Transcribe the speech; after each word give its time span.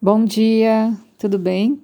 Bom 0.00 0.26
dia, 0.26 0.94
tudo 1.16 1.38
bem? 1.38 1.82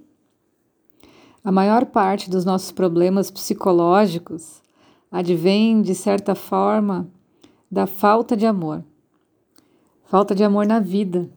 A 1.43 1.51
maior 1.51 1.87
parte 1.87 2.29
dos 2.29 2.45
nossos 2.45 2.71
problemas 2.71 3.31
psicológicos 3.31 4.61
advém, 5.11 5.81
de 5.81 5.95
certa 5.95 6.35
forma, 6.35 7.09
da 7.71 7.87
falta 7.87 8.37
de 8.37 8.45
amor. 8.45 8.85
Falta 10.05 10.35
de 10.35 10.45
amor 10.45 10.67
na 10.67 10.79
vida. 10.79 11.31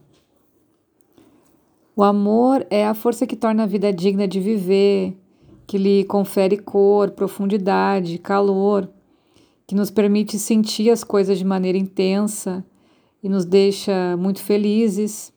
O 1.96 2.02
amor 2.02 2.66
é 2.68 2.86
a 2.86 2.92
força 2.92 3.26
que 3.26 3.36
torna 3.36 3.62
a 3.62 3.66
vida 3.66 3.90
digna 3.90 4.28
de 4.28 4.38
viver, 4.38 5.16
que 5.66 5.78
lhe 5.78 6.04
confere 6.04 6.58
cor, 6.58 7.10
profundidade, 7.10 8.18
calor, 8.18 8.86
que 9.66 9.74
nos 9.74 9.90
permite 9.90 10.38
sentir 10.38 10.90
as 10.90 11.02
coisas 11.02 11.38
de 11.38 11.44
maneira 11.44 11.78
intensa 11.78 12.62
e 13.22 13.30
nos 13.30 13.46
deixa 13.46 14.14
muito 14.18 14.42
felizes 14.42 15.34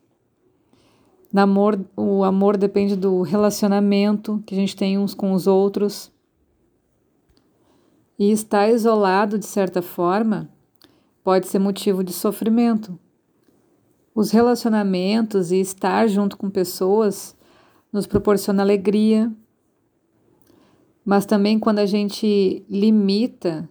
Namor, 1.32 1.78
o 1.96 2.24
amor 2.24 2.56
depende 2.56 2.96
do 2.96 3.22
relacionamento 3.22 4.42
que 4.44 4.54
a 4.54 4.58
gente 4.58 4.74
tem 4.74 4.98
uns 4.98 5.14
com 5.14 5.32
os 5.32 5.46
outros. 5.46 6.10
E 8.18 8.32
estar 8.32 8.68
isolado, 8.68 9.38
de 9.38 9.46
certa 9.46 9.80
forma, 9.80 10.50
pode 11.22 11.46
ser 11.46 11.58
motivo 11.58 12.02
de 12.02 12.12
sofrimento. 12.12 12.98
Os 14.14 14.32
relacionamentos 14.32 15.52
e 15.52 15.60
estar 15.60 16.08
junto 16.08 16.36
com 16.36 16.50
pessoas 16.50 17.36
nos 17.92 18.06
proporciona 18.06 18.62
alegria, 18.62 19.32
mas 21.04 21.24
também 21.24 21.58
quando 21.58 21.78
a 21.78 21.86
gente 21.86 22.64
limita 22.68 23.68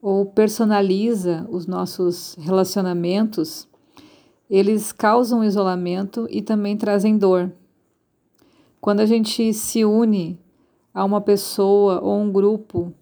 ou 0.00 0.26
personaliza 0.26 1.46
os 1.50 1.66
nossos 1.66 2.36
relacionamentos, 2.38 3.68
eles 4.56 4.92
causam 4.92 5.42
isolamento 5.42 6.28
e 6.30 6.40
também 6.40 6.76
trazem 6.76 7.18
dor. 7.18 7.52
Quando 8.80 9.00
a 9.00 9.06
gente 9.06 9.52
se 9.52 9.84
une 9.84 10.38
a 10.94 11.04
uma 11.04 11.20
pessoa 11.20 12.00
ou 12.00 12.20
um 12.20 12.30
grupo 12.30 12.94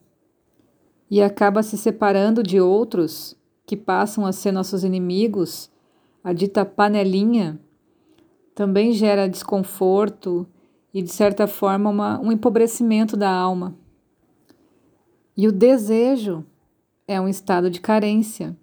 e 1.11 1.21
acaba 1.21 1.63
se 1.63 1.77
separando 1.77 2.43
de 2.43 2.59
outros 2.59 3.37
que 3.67 3.77
passam 3.77 4.25
a 4.25 4.33
ser 4.33 4.51
nossos 4.51 4.83
inimigos, 4.83 5.71
a 6.25 6.33
dita 6.33 6.65
panelinha, 6.65 7.61
também 8.55 8.93
gera 8.93 9.29
desconforto 9.29 10.47
e, 10.95 11.03
de 11.03 11.13
certa 11.13 11.47
forma, 11.47 11.91
uma, 11.91 12.19
um 12.19 12.33
empobrecimento 12.33 13.15
da 13.15 13.31
alma. 13.31 13.77
E 15.37 15.47
o 15.47 15.53
desejo 15.53 16.47
é 17.07 17.21
um 17.21 17.29
estado 17.29 17.69
de 17.69 17.79
carência 17.79 18.57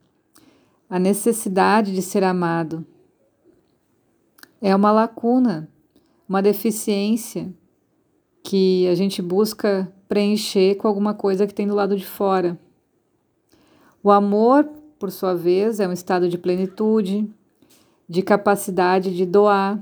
a 0.89 0.97
necessidade 0.97 1.93
de 1.93 2.01
ser 2.01 2.23
amado. 2.23 2.85
É 4.59 4.75
uma 4.75 4.91
lacuna, 4.91 5.69
uma 6.27 6.41
deficiência 6.41 7.53
que 8.43 8.87
a 8.87 8.95
gente 8.95 9.21
busca 9.21 9.91
preencher 10.07 10.75
com 10.75 10.87
alguma 10.87 11.13
coisa 11.13 11.45
que 11.45 11.53
tem 11.53 11.67
do 11.67 11.75
lado 11.75 11.95
de 11.95 12.05
fora. 12.05 12.59
O 14.01 14.09
amor, 14.09 14.67
por 14.97 15.11
sua 15.11 15.35
vez, 15.35 15.79
é 15.79 15.87
um 15.87 15.93
estado 15.93 16.27
de 16.27 16.37
plenitude, 16.37 17.29
de 18.07 18.23
capacidade 18.23 19.15
de 19.15 19.25
doar 19.25 19.81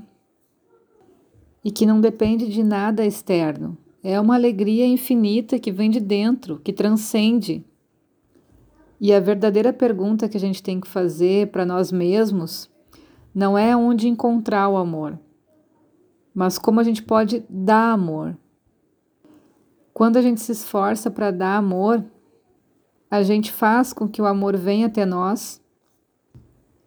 e 1.64 1.70
que 1.70 1.86
não 1.86 2.00
depende 2.00 2.48
de 2.48 2.62
nada 2.62 3.06
externo. 3.06 3.76
É 4.02 4.20
uma 4.20 4.34
alegria 4.34 4.86
infinita 4.86 5.58
que 5.58 5.72
vem 5.72 5.90
de 5.90 6.00
dentro, 6.00 6.60
que 6.62 6.72
transcende 6.72 7.64
e 9.00 9.12
a 9.12 9.20
verdadeira 9.20 9.72
pergunta 9.72 10.28
que 10.28 10.36
a 10.36 10.40
gente 10.40 10.62
tem 10.62 10.80
que 10.80 10.88
fazer 10.88 11.50
para 11.50 11.64
nós 11.64 11.92
mesmos 11.92 12.68
não 13.34 13.56
é 13.56 13.76
onde 13.76 14.08
encontrar 14.08 14.68
o 14.68 14.76
amor, 14.76 15.18
mas 16.34 16.58
como 16.58 16.80
a 16.80 16.82
gente 16.82 17.02
pode 17.02 17.44
dar 17.48 17.92
amor. 17.92 18.36
Quando 19.94 20.16
a 20.16 20.22
gente 20.22 20.40
se 20.40 20.52
esforça 20.52 21.10
para 21.10 21.30
dar 21.30 21.56
amor, 21.56 22.04
a 23.10 23.22
gente 23.22 23.52
faz 23.52 23.92
com 23.92 24.08
que 24.08 24.20
o 24.20 24.26
amor 24.26 24.56
venha 24.56 24.86
até 24.86 25.06
nós, 25.06 25.62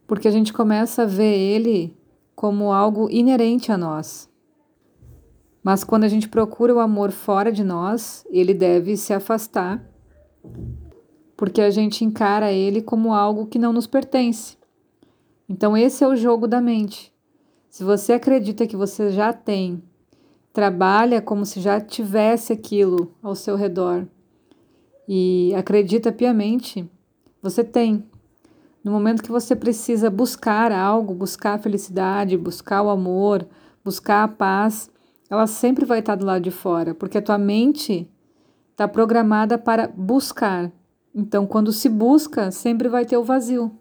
porque 0.05 0.27
a 0.27 0.31
gente 0.31 0.51
começa 0.51 1.03
a 1.03 1.05
ver 1.05 1.37
ele 1.37 1.97
como 2.35 2.73
algo 2.73 3.09
inerente 3.09 3.71
a 3.71 3.77
nós. 3.77 4.29
Mas 5.63 5.83
quando 5.83 6.03
a 6.03 6.07
gente 6.07 6.27
procura 6.27 6.73
o 6.73 6.79
amor 6.79 7.11
fora 7.11 7.51
de 7.51 7.63
nós, 7.63 8.25
ele 8.29 8.53
deve 8.53 8.97
se 8.97 9.13
afastar 9.13 9.81
porque 11.41 11.59
a 11.59 11.71
gente 11.71 12.05
encara 12.05 12.51
ele 12.51 12.83
como 12.83 13.15
algo 13.15 13.47
que 13.47 13.57
não 13.57 13.73
nos 13.73 13.87
pertence. 13.87 14.55
Então, 15.49 15.75
esse 15.75 16.03
é 16.03 16.07
o 16.07 16.15
jogo 16.15 16.47
da 16.47 16.61
mente. 16.61 17.11
Se 17.67 17.83
você 17.83 18.13
acredita 18.13 18.67
que 18.67 18.75
você 18.75 19.09
já 19.09 19.33
tem, 19.33 19.81
trabalha 20.53 21.19
como 21.19 21.43
se 21.43 21.59
já 21.59 21.81
tivesse 21.81 22.53
aquilo 22.53 23.15
ao 23.23 23.33
seu 23.33 23.55
redor 23.55 24.05
e 25.07 25.51
acredita 25.55 26.11
piamente, 26.11 26.87
você 27.41 27.63
tem. 27.63 28.05
No 28.83 28.91
momento 28.91 29.23
que 29.23 29.31
você 29.31 29.55
precisa 29.55 30.11
buscar 30.11 30.71
algo, 30.71 31.11
buscar 31.15 31.55
a 31.55 31.59
felicidade, 31.59 32.37
buscar 32.37 32.83
o 32.83 32.89
amor, 32.91 33.47
buscar 33.83 34.23
a 34.23 34.27
paz, 34.27 34.91
ela 35.27 35.47
sempre 35.47 35.85
vai 35.85 36.01
estar 36.01 36.13
do 36.13 36.23
lado 36.23 36.43
de 36.43 36.51
fora, 36.51 36.93
porque 36.93 37.17
a 37.17 37.21
tua 37.21 37.39
mente 37.39 38.07
está 38.73 38.87
programada 38.87 39.57
para 39.57 39.87
buscar. 39.87 40.71
Então, 41.13 41.45
quando 41.45 41.71
se 41.71 41.89
busca, 41.89 42.51
sempre 42.51 42.87
vai 42.87 43.05
ter 43.05 43.17
o 43.17 43.23
vazio. 43.23 43.71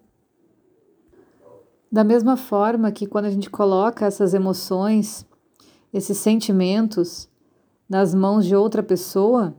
Da 1.91 2.05
mesma 2.05 2.37
forma 2.37 2.93
que 2.93 3.07
quando 3.07 3.27
a 3.27 3.31
gente 3.31 3.51
coloca 3.51 4.07
essas 4.07 4.35
emoções, 4.35 5.27
esses 5.93 6.19
sentimentos 6.19 7.29
nas 7.89 8.15
mãos 8.15 8.47
de 8.47 8.55
outra 8.55 8.83
pessoa, 8.83 9.55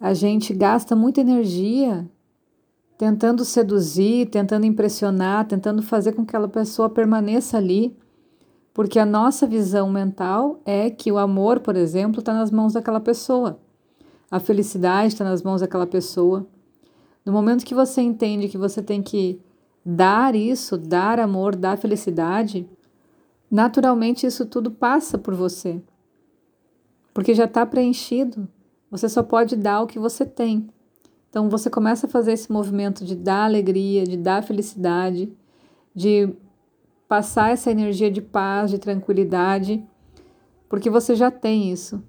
a 0.00 0.14
gente 0.14 0.52
gasta 0.52 0.96
muita 0.96 1.20
energia 1.20 2.08
tentando 2.96 3.44
seduzir, 3.44 4.26
tentando 4.28 4.66
impressionar, 4.66 5.46
tentando 5.46 5.80
fazer 5.82 6.12
com 6.12 6.24
que 6.24 6.30
aquela 6.30 6.48
pessoa 6.48 6.90
permaneça 6.90 7.56
ali, 7.56 7.96
porque 8.74 8.98
a 8.98 9.06
nossa 9.06 9.46
visão 9.46 9.88
mental 9.88 10.60
é 10.64 10.90
que 10.90 11.10
o 11.12 11.18
amor, 11.18 11.60
por 11.60 11.76
exemplo, 11.76 12.18
está 12.18 12.34
nas 12.34 12.50
mãos 12.50 12.72
daquela 12.72 13.00
pessoa, 13.00 13.60
a 14.28 14.40
felicidade 14.40 15.14
está 15.14 15.24
nas 15.24 15.42
mãos 15.42 15.60
daquela 15.60 15.86
pessoa. 15.86 16.46
No 17.28 17.34
momento 17.34 17.66
que 17.66 17.74
você 17.74 18.00
entende 18.00 18.48
que 18.48 18.56
você 18.56 18.82
tem 18.82 19.02
que 19.02 19.38
dar 19.84 20.34
isso, 20.34 20.78
dar 20.78 21.20
amor, 21.20 21.54
dar 21.54 21.76
felicidade, 21.76 22.66
naturalmente 23.50 24.26
isso 24.26 24.46
tudo 24.46 24.70
passa 24.70 25.18
por 25.18 25.34
você. 25.34 25.78
Porque 27.12 27.34
já 27.34 27.44
está 27.44 27.66
preenchido. 27.66 28.48
Você 28.90 29.10
só 29.10 29.22
pode 29.22 29.56
dar 29.56 29.82
o 29.82 29.86
que 29.86 29.98
você 29.98 30.24
tem. 30.24 30.70
Então 31.28 31.50
você 31.50 31.68
começa 31.68 32.06
a 32.06 32.08
fazer 32.08 32.32
esse 32.32 32.50
movimento 32.50 33.04
de 33.04 33.14
dar 33.14 33.44
alegria, 33.44 34.04
de 34.04 34.16
dar 34.16 34.42
felicidade, 34.42 35.30
de 35.94 36.34
passar 37.06 37.50
essa 37.50 37.70
energia 37.70 38.10
de 38.10 38.22
paz, 38.22 38.70
de 38.70 38.78
tranquilidade, 38.78 39.86
porque 40.66 40.88
você 40.88 41.14
já 41.14 41.30
tem 41.30 41.70
isso. 41.70 42.02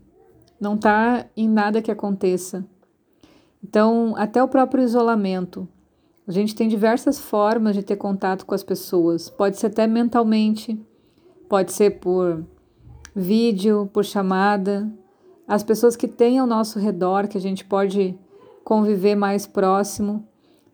Não 0.58 0.76
está 0.76 1.26
em 1.36 1.50
nada 1.50 1.82
que 1.82 1.92
aconteça. 1.92 2.66
Então, 3.64 4.14
até 4.18 4.42
o 4.42 4.48
próprio 4.48 4.84
isolamento. 4.84 5.68
A 6.28 6.32
gente 6.32 6.54
tem 6.54 6.68
diversas 6.68 7.20
formas 7.20 7.76
de 7.76 7.82
ter 7.82 7.96
contato 7.96 8.46
com 8.46 8.54
as 8.54 8.64
pessoas. 8.64 9.30
Pode 9.30 9.58
ser 9.58 9.68
até 9.68 9.88
mentalmente, 9.88 10.80
pode 11.48 11.72
ser 11.72 12.00
por 12.00 12.46
vídeo, 13.16 13.90
por 13.92 14.06
chamada. 14.06 14.88
As 15.48 15.64
pessoas 15.64 15.96
que 15.96 16.08
têm 16.08 16.38
ao 16.38 16.46
nosso 16.46 16.78
redor, 16.78 17.28
que 17.28 17.38
a 17.38 17.42
gente 17.42 17.66
pode 17.66 18.16
conviver 18.64 19.16
mais 19.16 19.48
próximo. 19.48 20.28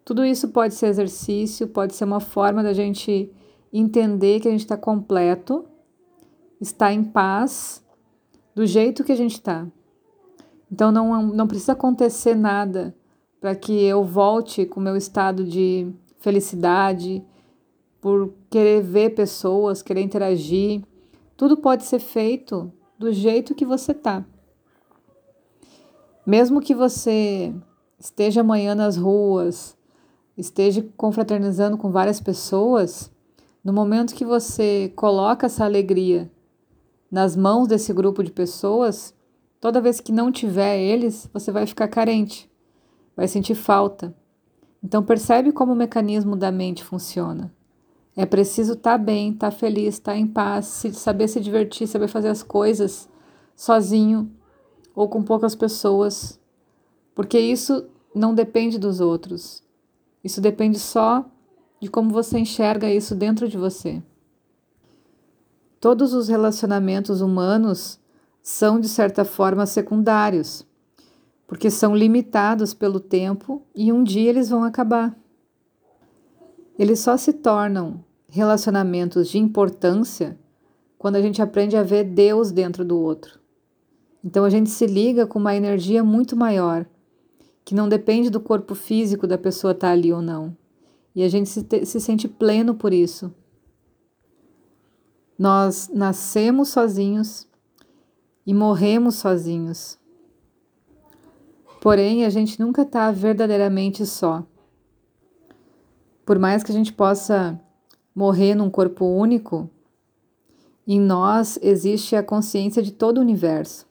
Tudo 0.03 0.25
isso 0.25 0.50
pode 0.50 0.73
ser 0.73 0.88
exercício, 0.88 1.67
pode 1.67 1.96
ser 1.96 2.03
uma 2.03 2.19
forma 2.19 2.62
da 2.62 2.73
gente 2.73 3.31
entender 3.72 4.41
que 4.41 4.47
a 4.47 4.52
gente 4.52 4.62
está 4.62 4.75
completo, 4.75 5.66
está 6.59 6.91
em 6.93 7.03
paz, 7.03 7.84
do 8.53 8.66
jeito 8.66 9.03
que 9.03 9.11
a 9.11 9.17
gente 9.17 9.34
está. 9.34 9.66
Então 10.75 10.91
não, 10.91 11.27
não 11.27 11.47
precisa 11.47 11.72
acontecer 11.72 12.35
nada 12.35 12.93
para 13.39 13.55
que 13.55 13.72
eu 13.85 14.03
volte 14.03 14.66
com 14.66 14.81
o 14.81 14.83
meu 14.83 14.97
estado 14.97 15.45
de 15.45 15.89
felicidade, 16.19 17.23
por 18.01 18.33
querer 18.49 18.81
ver 18.81 19.16
pessoas, 19.16 19.81
querer 19.81 20.01
interagir. 20.01 20.83
Tudo 21.37 21.55
pode 21.55 21.85
ser 21.85 21.99
feito 21.99 22.69
do 22.99 23.13
jeito 23.13 23.55
que 23.55 23.66
você 23.66 23.93
tá. 23.93 24.25
Mesmo 26.27 26.59
que 26.59 26.75
você 26.75 27.55
esteja 27.97 28.41
amanhã 28.41 28.75
nas 28.75 28.97
ruas, 28.97 29.77
esteja 30.37 30.85
confraternizando 30.97 31.77
com 31.77 31.89
várias 31.89 32.19
pessoas, 32.19 33.09
no 33.63 33.72
momento 33.72 34.13
que 34.13 34.25
você 34.25 34.91
coloca 34.93 35.45
essa 35.45 35.63
alegria 35.63 36.29
nas 37.09 37.33
mãos 37.33 37.66
desse 37.66 37.93
grupo 37.93 38.22
de 38.22 38.29
pessoas, 38.29 39.16
Toda 39.59 39.81
vez 39.81 39.99
que 39.99 40.11
não 40.11 40.31
tiver 40.31 40.78
eles, 40.78 41.29
você 41.34 41.52
vai 41.52 41.66
ficar 41.66 41.87
carente, 41.87 42.49
vai 43.16 43.28
sentir 43.28 43.55
falta. 43.55 44.16
Então 44.84 45.03
percebe 45.03 45.52
como 45.52 45.73
o 45.73 45.75
mecanismo 45.75 46.35
da 46.35 46.52
mente 46.52 46.84
funciona. 46.84 47.52
É 48.16 48.25
preciso 48.25 48.73
estar 48.73 48.97
tá 48.97 48.97
bem, 48.97 49.31
estar 49.31 49.52
tá 49.52 49.57
feliz, 49.57 49.96
estar 49.96 50.13
tá 50.13 50.17
em 50.17 50.28
paz, 50.28 50.84
saber 50.93 51.28
se 51.28 51.41
divertir, 51.41 51.87
saber 51.87 52.07
fazer 52.07 52.29
as 52.29 52.43
coisas 52.43 53.09
sozinho 53.55 54.31
ou 54.96 55.09
com 55.09 55.23
poucas 55.23 55.55
pessoas, 55.55 56.40
porque 57.13 57.40
isso 57.40 57.90
não 58.13 58.34
depende 58.34 58.79
dos 58.79 59.01
outros. 59.01 59.63
Isso 60.23 60.40
depende 60.40 60.79
só 60.79 61.25
de 61.81 61.90
como 61.90 62.09
você 62.09 62.40
enxerga 62.40 62.90
isso 62.90 63.13
dentro 63.13 63.47
de 63.47 63.58
você. 63.58 64.01
Todos 65.79 66.13
os 66.13 66.29
relacionamentos 66.29 67.22
humanos 67.22 67.99
são, 68.47 68.80
de 68.80 68.88
certa 68.88 69.26
forma, 69.26 69.66
secundários, 69.66 70.68
porque 71.47 71.72
são 71.72 71.96
limitados 71.96 72.76
pelo 72.76 73.00
tempo 73.00 73.64
e 73.74 73.92
um 73.92 74.03
dia 74.03 74.30
eles 74.30 74.50
vão 74.50 74.64
acabar. 74.64 75.18
Eles 76.78 77.00
só 77.00 77.18
se 77.18 77.34
tornam 77.34 78.06
relacionamentos 78.30 79.30
de 79.30 79.40
importância 79.40 80.38
quando 80.96 81.16
a 81.16 81.22
gente 81.24 81.42
aprende 81.42 81.76
a 81.76 81.82
ver 81.82 82.03
Deus 82.03 82.52
dentro 82.52 82.86
do 82.86 83.00
outro. 83.00 83.40
Então 84.24 84.46
a 84.46 84.50
gente 84.52 84.70
se 84.70 84.86
liga 84.86 85.26
com 85.26 85.40
uma 85.40 85.56
energia 85.56 86.03
muito 86.03 86.38
maior, 86.38 86.86
que 87.64 87.74
não 87.74 87.90
depende 87.90 88.30
do 88.30 88.40
corpo 88.40 88.76
físico 88.76 89.26
da 89.26 89.40
pessoa 89.40 89.72
estar 89.72 89.88
tá 89.88 89.94
ali 89.94 90.14
ou 90.14 90.22
não. 90.22 90.56
E 91.16 91.24
a 91.24 91.28
gente 91.28 91.50
se, 91.50 91.64
te, 91.64 91.84
se 91.84 92.00
sente 92.00 92.28
pleno 92.28 92.76
por 92.76 92.94
isso. 92.94 93.34
Nós 95.36 95.90
nascemos 95.92 96.70
sozinhos 96.70 97.47
e 98.46 98.53
morremos 98.53 99.16
sozinhos. 99.16 99.97
Porém, 101.82 102.26
a 102.26 102.30
gente 102.30 102.59
nunca 102.59 102.84
está 102.84 103.12
verdadeiramente 103.12 104.06
só. 104.06 104.44
Por 106.26 106.40
mais 106.40 106.64
que 106.64 106.72
a 106.72 106.76
gente 106.76 106.92
possa 106.92 107.59
morrer 108.14 108.56
num 108.56 108.70
corpo 108.70 109.06
único, 109.06 109.70
em 110.88 111.00
nós 111.00 111.59
existe 111.62 112.16
a 112.16 112.24
consciência 112.24 112.82
de 112.82 112.92
todo 112.92 113.18
o 113.18 113.22
universo. 113.22 113.88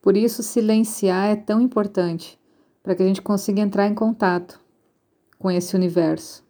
Por 0.00 0.16
isso, 0.16 0.42
silenciar 0.42 1.30
é 1.30 1.36
tão 1.36 1.60
importante 1.60 2.38
para 2.82 2.94
que 2.94 3.02
a 3.02 3.06
gente 3.06 3.22
consiga 3.22 3.60
entrar 3.60 3.86
em 3.86 3.94
contato 3.94 4.60
com 5.38 5.50
esse 5.50 5.76
universo. 5.76 6.44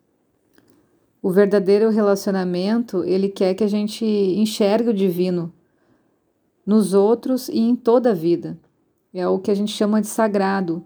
O 1.23 1.31
verdadeiro 1.31 1.91
relacionamento, 1.91 3.05
ele 3.05 3.29
quer 3.29 3.55
que 3.55 3.63
a 3.63 3.69
gente 3.69 4.05
enxergue 4.05 4.91
o 4.91 4.95
divino 4.95 5.53
nos 6.65 6.95
outros 6.95 7.49
e 7.49 7.59
em 7.59 7.75
toda 7.75 8.11
a 8.11 8.15
vida. 8.15 8.59
É 9.13 9.27
o 9.27 9.39
que 9.39 9.51
a 9.51 9.55
gente 9.55 9.73
chama 9.73 10.01
de 10.01 10.07
sagrado. 10.07 10.85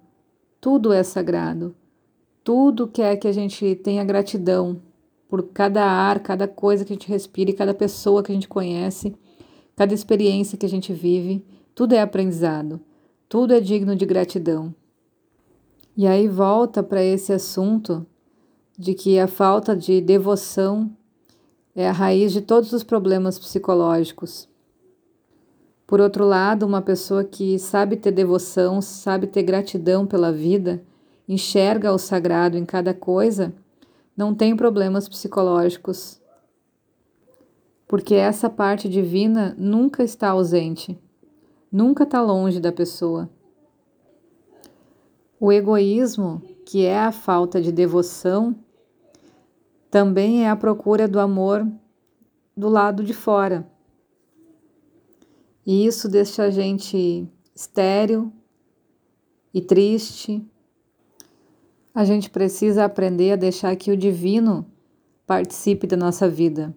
Tudo 0.61 0.93
é 0.93 1.03
sagrado. 1.03 1.75
Tudo 2.43 2.87
quer 2.87 3.17
que 3.17 3.29
a 3.29 3.33
gente 3.33 3.75
tenha 3.77 4.05
gratidão 4.05 4.81
por 5.29 5.43
cada 5.49 5.85
ar, 5.85 6.21
cada 6.21 6.47
coisa 6.47 6.85
que 6.85 6.93
a 6.93 6.97
gente 6.97 7.09
respira, 7.09 7.53
cada 7.53 7.75
pessoa 7.75 8.23
que 8.23 8.31
a 8.31 8.35
gente 8.35 8.49
conhece, 8.49 9.15
cada 9.75 9.93
experiência 9.93 10.57
que 10.57 10.67
a 10.67 10.69
gente 10.69 10.93
vive 10.93 11.45
tudo 11.77 11.93
é 11.93 12.01
aprendizado, 12.01 12.81
tudo 13.29 13.53
é 13.53 13.61
digno 13.61 13.95
de 13.95 14.07
gratidão. 14.07 14.75
E 15.95 16.07
aí 16.07 16.27
volta 16.27 16.83
para 16.83 17.05
esse 17.05 17.35
assunto 17.35 18.07
de 18.79 18.95
que 18.95 19.19
a 19.19 19.29
falta 19.29 19.77
de 19.77 20.01
devoção 20.01 20.91
é 21.75 21.87
a 21.87 21.93
raiz 21.93 22.33
de 22.33 22.41
todos 22.41 22.73
os 22.73 22.83
problemas 22.83 23.39
psicológicos. 23.39 24.49
Por 25.87 26.01
outro 26.01 26.25
lado, 26.25 26.67
uma 26.67 26.83
pessoa 26.83 27.23
que 27.23 27.59
sabe 27.59 27.97
ter 27.97 28.11
devoção, 28.11 28.83
sabe 28.83 29.27
ter 29.27 29.43
gratidão 29.43 30.07
pela 30.07 30.33
vida, 30.33 30.83
enxerga 31.29 31.93
o 31.93 31.99
sagrado 31.99 32.59
em 32.59 32.65
cada 32.65 32.93
coisa, 32.93 33.55
não 34.17 34.35
tem 34.35 34.57
problemas 34.57 35.09
psicológicos. 35.09 36.21
Porque 37.87 38.15
essa 38.15 38.51
parte 38.51 38.89
divina 38.89 39.55
nunca 39.57 40.03
está 40.03 40.31
ausente 40.31 40.99
nunca 41.71 42.05
está 42.05 42.23
longe 42.23 42.61
da 42.61 42.73
pessoa. 42.73 43.29
O 45.39 45.53
egoísmo, 45.53 46.41
que 46.65 46.87
é 46.87 46.99
a 46.99 47.13
falta 47.13 47.61
de 47.61 47.71
devoção, 47.71 48.57
também 49.91 50.45
é 50.45 50.49
a 50.51 50.57
procura 50.57 51.07
do 51.07 51.21
amor 51.21 51.67
do 52.57 52.71
lado 52.71 53.05
de 53.05 53.13
fora. 53.13 53.71
E 55.67 55.85
isso 55.85 56.09
deixa 56.09 56.45
a 56.45 56.51
gente 56.51 57.29
estéril 57.55 58.33
e 59.53 59.61
triste. 59.61 60.43
A 61.93 62.05
gente 62.05 62.31
precisa 62.31 62.85
aprender 62.85 63.33
a 63.33 63.37
deixar 63.37 63.75
que 63.75 63.91
o 63.91 63.97
divino 63.97 64.65
participe 65.27 65.87
da 65.87 65.97
nossa 65.97 66.29
vida. 66.29 66.73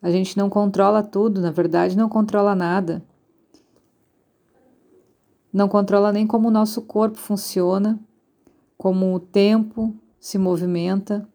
A 0.00 0.10
gente 0.10 0.38
não 0.38 0.48
controla 0.48 1.02
tudo, 1.02 1.40
na 1.40 1.50
verdade, 1.50 1.96
não 1.96 2.08
controla 2.08 2.54
nada 2.54 3.02
não 5.56 5.68
controla 5.68 6.12
nem 6.12 6.26
como 6.26 6.48
o 6.48 6.50
nosso 6.50 6.82
corpo 6.82 7.16
funciona, 7.16 7.98
como 8.76 9.14
o 9.14 9.18
tempo 9.18 9.96
se 10.20 10.36
movimenta, 10.36 11.26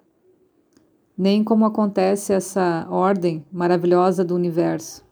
nem 1.17 1.43
como 1.43 1.65
acontece 1.65 2.31
essa 2.31 2.85
ordem 2.87 3.43
maravilhosa 3.51 4.23
do 4.23 4.35
universo. 4.35 5.03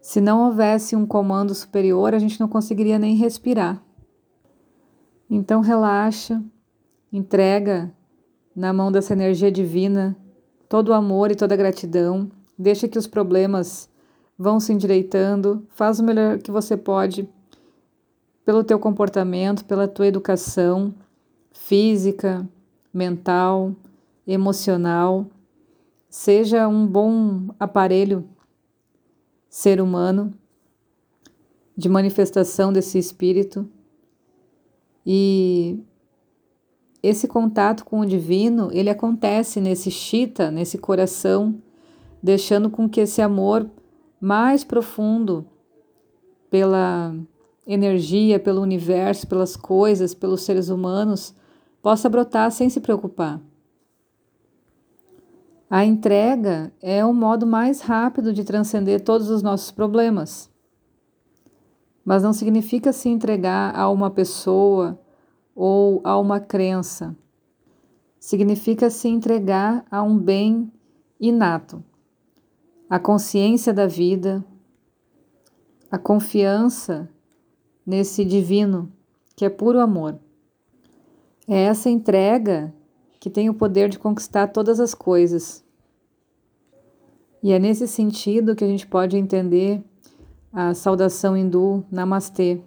Se 0.00 0.20
não 0.20 0.46
houvesse 0.46 0.96
um 0.96 1.06
comando 1.06 1.54
superior, 1.54 2.14
a 2.14 2.18
gente 2.18 2.40
não 2.40 2.48
conseguiria 2.48 2.98
nem 2.98 3.14
respirar. 3.16 3.82
Então 5.28 5.60
relaxa, 5.60 6.42
entrega 7.12 7.92
na 8.54 8.72
mão 8.72 8.90
dessa 8.90 9.12
energia 9.12 9.50
divina 9.50 10.16
todo 10.68 10.88
o 10.88 10.94
amor 10.94 11.30
e 11.30 11.34
toda 11.34 11.54
a 11.54 11.56
gratidão, 11.56 12.30
deixa 12.56 12.86
que 12.86 12.98
os 12.98 13.06
problemas 13.06 13.90
vão 14.38 14.58
se 14.58 14.72
endireitando, 14.72 15.66
faz 15.70 16.00
o 16.00 16.04
melhor 16.04 16.38
que 16.38 16.50
você 16.50 16.76
pode 16.76 17.28
pelo 18.44 18.64
teu 18.64 18.78
comportamento, 18.78 19.64
pela 19.64 19.86
tua 19.86 20.06
educação 20.06 20.94
física, 21.52 22.48
mental, 22.92 23.74
emocional. 24.26 25.26
Seja 26.08 26.66
um 26.66 26.86
bom 26.86 27.48
aparelho 27.58 28.24
ser 29.50 29.82
humano 29.82 30.32
de 31.76 31.88
manifestação 31.88 32.72
desse 32.72 32.98
espírito 32.98 33.68
e 35.04 35.78
esse 37.02 37.28
contato 37.28 37.84
com 37.84 38.00
o 38.00 38.06
divino, 38.06 38.70
ele 38.72 38.88
acontece 38.88 39.60
nesse 39.60 39.90
chita, 39.90 40.50
nesse 40.50 40.78
coração, 40.78 41.60
deixando 42.22 42.70
com 42.70 42.88
que 42.88 43.00
esse 43.00 43.20
amor 43.20 43.68
mais 44.20 44.64
profundo 44.64 45.46
pela 46.50 47.14
energia 47.66 48.40
pelo 48.40 48.60
universo, 48.60 49.26
pelas 49.26 49.56
coisas, 49.56 50.12
pelos 50.12 50.42
seres 50.42 50.68
humanos, 50.68 51.34
possa 51.80 52.08
brotar 52.08 52.50
sem 52.50 52.68
se 52.68 52.80
preocupar. 52.80 53.40
A 55.72 55.84
entrega 55.84 56.72
é 56.82 57.04
o 57.04 57.14
modo 57.14 57.46
mais 57.46 57.80
rápido 57.80 58.32
de 58.32 58.42
transcender 58.42 59.04
todos 59.04 59.30
os 59.30 59.40
nossos 59.40 59.70
problemas. 59.70 60.50
Mas 62.04 62.24
não 62.24 62.32
significa 62.32 62.92
se 62.92 63.08
entregar 63.08 63.78
a 63.78 63.88
uma 63.88 64.10
pessoa 64.10 65.00
ou 65.54 66.00
a 66.02 66.18
uma 66.18 66.40
crença. 66.40 67.16
Significa 68.18 68.90
se 68.90 69.06
entregar 69.06 69.84
a 69.88 70.02
um 70.02 70.18
bem 70.18 70.72
inato, 71.20 71.84
a 72.88 72.98
consciência 72.98 73.72
da 73.72 73.86
vida, 73.86 74.44
a 75.88 75.98
confiança 75.98 77.08
nesse 77.86 78.24
divino 78.24 78.90
que 79.36 79.44
é 79.44 79.48
puro 79.48 79.78
amor. 79.78 80.18
É 81.46 81.62
essa 81.62 81.88
entrega 81.88 82.74
que 83.20 83.28
tem 83.28 83.50
o 83.50 83.54
poder 83.54 83.90
de 83.90 83.98
conquistar 83.98 84.48
todas 84.48 84.80
as 84.80 84.94
coisas. 84.94 85.62
E 87.42 87.52
é 87.52 87.58
nesse 87.58 87.86
sentido 87.86 88.56
que 88.56 88.64
a 88.64 88.66
gente 88.66 88.86
pode 88.86 89.16
entender 89.16 89.84
a 90.50 90.74
saudação 90.74 91.36
hindu 91.36 91.84
Namastê, 91.90 92.60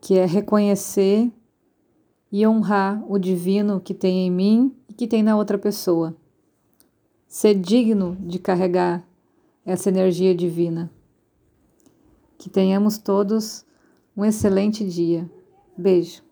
que 0.00 0.18
é 0.18 0.24
reconhecer 0.24 1.30
e 2.32 2.46
honrar 2.46 3.04
o 3.08 3.18
divino 3.18 3.80
que 3.80 3.94
tem 3.94 4.26
em 4.26 4.30
mim 4.30 4.74
e 4.88 4.94
que 4.94 5.06
tem 5.06 5.22
na 5.22 5.36
outra 5.36 5.58
pessoa. 5.58 6.16
Ser 7.28 7.54
digno 7.54 8.16
de 8.20 8.38
carregar 8.38 9.06
essa 9.64 9.90
energia 9.90 10.34
divina. 10.34 10.90
Que 12.38 12.48
tenhamos 12.48 12.98
todos 12.98 13.64
um 14.16 14.24
excelente 14.24 14.84
dia. 14.88 15.30
Beijo. 15.76 16.25